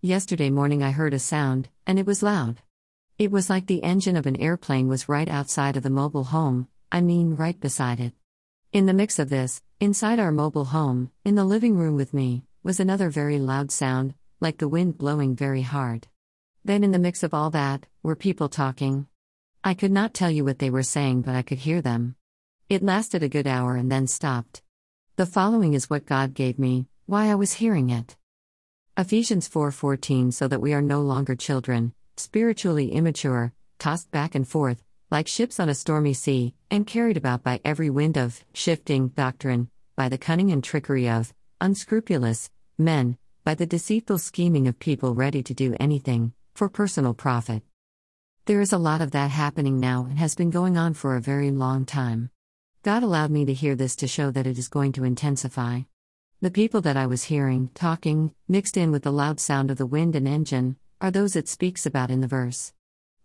[0.00, 2.62] Yesterday morning I heard a sound, and it was loud.
[3.18, 6.68] It was like the engine of an airplane was right outside of the mobile home,
[6.92, 8.12] I mean, right beside it.
[8.72, 12.44] In the mix of this, inside our mobile home, in the living room with me,
[12.62, 16.06] was another very loud sound, like the wind blowing very hard.
[16.64, 19.08] Then, in the mix of all that, were people talking.
[19.64, 22.14] I could not tell you what they were saying, but I could hear them.
[22.68, 24.62] It lasted a good hour and then stopped.
[25.16, 28.16] The following is what God gave me, why I was hearing it.
[28.98, 34.82] Ephesians 4:14 so that we are no longer children, spiritually immature, tossed back and forth,
[35.08, 39.70] like ships on a stormy sea, and carried about by every wind of shifting doctrine,
[39.94, 45.44] by the cunning and trickery of unscrupulous men, by the deceitful scheming of people ready
[45.44, 47.62] to do anything for personal profit.
[48.46, 51.20] There is a lot of that happening now and has been going on for a
[51.20, 52.30] very long time.
[52.82, 55.82] God allowed me to hear this to show that it is going to intensify.
[56.40, 59.84] The people that I was hearing, talking, mixed in with the loud sound of the
[59.84, 62.72] wind and engine, are those it speaks about in the verse.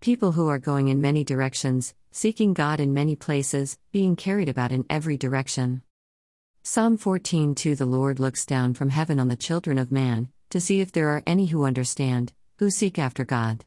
[0.01, 4.71] People who are going in many directions, seeking God in many places, being carried about
[4.71, 5.83] in every direction.
[6.63, 10.81] Psalm 14:2 The Lord looks down from heaven on the children of man, to see
[10.81, 13.63] if there are any who understand, who seek after God.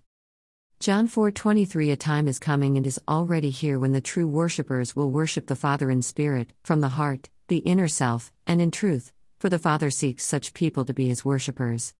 [0.80, 5.12] John 4:23 A time is coming and is already here when the true worshippers will
[5.12, 9.48] worship the Father in spirit, from the heart, the inner self, and in truth, for
[9.48, 11.94] the Father seeks such people to be his worshippers.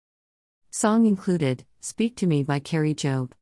[0.71, 3.33] Song included Speak to Me by Kari Jobe.